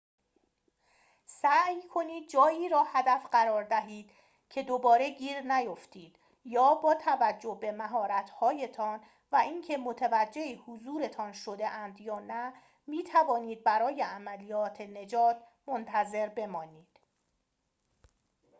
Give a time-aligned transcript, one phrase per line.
[1.25, 4.11] سعی کنید جایی را هدف قرار دهید
[4.49, 8.99] که دوباره گیر نیفتید یا با توجه به مهارت‌هایتان
[9.31, 12.53] و اینکه متوجه حضورتان شده‌اند یا نه
[12.87, 16.99] می‌توانید برای عملیات نجات منتظر بمانید